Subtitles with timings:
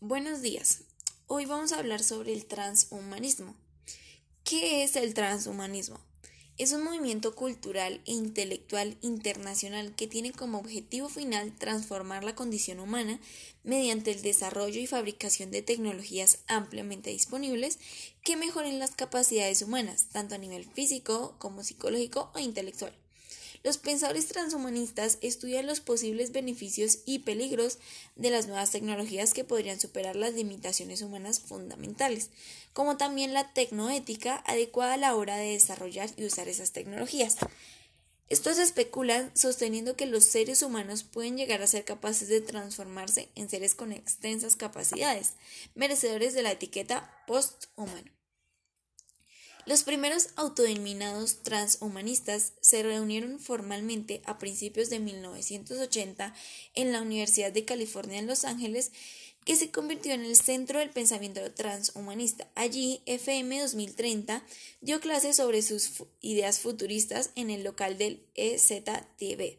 [0.00, 0.82] Buenos días.
[1.26, 3.56] Hoy vamos a hablar sobre el transhumanismo.
[4.44, 5.98] ¿Qué es el transhumanismo?
[6.56, 12.78] Es un movimiento cultural e intelectual internacional que tiene como objetivo final transformar la condición
[12.78, 13.18] humana
[13.64, 17.80] mediante el desarrollo y fabricación de tecnologías ampliamente disponibles
[18.22, 22.94] que mejoren las capacidades humanas, tanto a nivel físico como psicológico o intelectual.
[23.64, 27.78] Los pensadores transhumanistas estudian los posibles beneficios y peligros
[28.16, 32.30] de las nuevas tecnologías que podrían superar las limitaciones humanas fundamentales,
[32.72, 37.36] como también la tecnoética adecuada a la hora de desarrollar y usar esas tecnologías.
[38.28, 43.48] Estos especulan sosteniendo que los seres humanos pueden llegar a ser capaces de transformarse en
[43.48, 45.32] seres con extensas capacidades,
[45.74, 48.17] merecedores de la etiqueta posthumano.
[49.68, 56.34] Los primeros autodenominados transhumanistas se reunieron formalmente a principios de 1980
[56.74, 58.92] en la Universidad de California en Los Ángeles
[59.48, 62.50] que se convirtió en el centro del pensamiento transhumanista.
[62.54, 64.44] Allí, FM 2030
[64.82, 69.56] dio clases sobre sus ideas futuristas en el local del EZTV,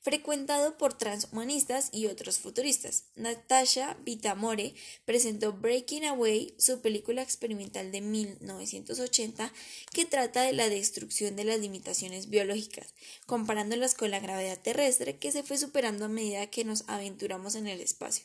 [0.00, 3.06] frecuentado por transhumanistas y otros futuristas.
[3.16, 4.74] Natasha Vitamore
[5.06, 9.52] presentó Breaking Away, su película experimental de 1980,
[9.92, 12.94] que trata de la destrucción de las limitaciones biológicas,
[13.26, 17.66] comparándolas con la gravedad terrestre que se fue superando a medida que nos aventuramos en
[17.66, 18.24] el espacio.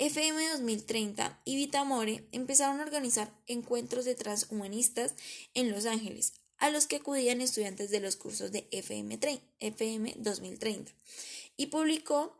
[0.00, 5.14] FM 2030 y Vitamore empezaron a organizar encuentros de transhumanistas
[5.52, 9.18] en Los Ángeles, a los que acudían estudiantes de los cursos de FM,
[9.60, 10.90] FM 2030,
[11.58, 12.34] y publicó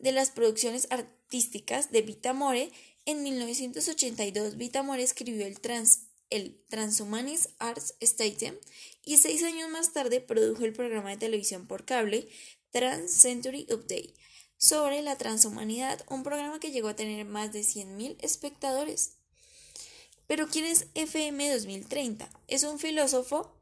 [0.00, 2.72] de las producciones artísticas de Vitamore.
[3.06, 8.56] En 1982, Vitamore escribió el, trans, el Transhumanist Arts Stadium
[9.04, 12.26] y seis años más tarde produjo el programa de televisión por cable
[12.72, 14.14] Trans Century Update
[14.58, 19.16] sobre la transhumanidad, un programa que llegó a tener más de 100.000 espectadores.
[20.26, 22.30] Pero ¿quién es FM 2030?
[22.48, 23.54] Es un filósofo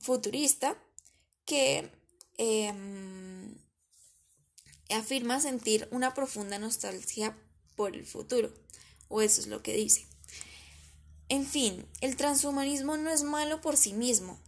[0.00, 0.76] futurista
[1.44, 1.90] que
[2.38, 3.54] em,
[4.90, 7.36] afirma sentir una profunda nostalgia
[7.76, 8.52] por el futuro,
[9.08, 10.06] o eso es lo que dice.
[11.28, 14.40] En fin, el transhumanismo no es malo por sí mismo,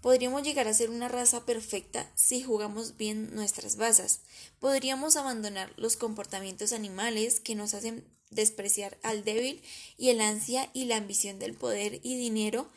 [0.00, 4.20] Podríamos llegar a ser una raza perfecta si jugamos bien nuestras bazas.
[4.58, 9.62] Podríamos abandonar los comportamientos animales que nos hacen despreciar al débil
[9.98, 12.70] y el ansia y la ambición del poder y dinero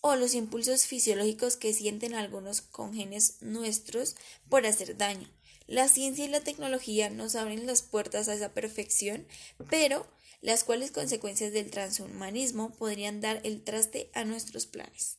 [0.00, 4.16] o los impulsos fisiológicos que sienten algunos congéneres nuestros
[4.48, 5.28] por hacer daño.
[5.68, 9.26] La ciencia y la tecnología nos abren las puertas a esa perfección,
[9.68, 10.06] pero
[10.40, 15.18] las cuales consecuencias del transhumanismo podrían dar el traste a nuestros planes.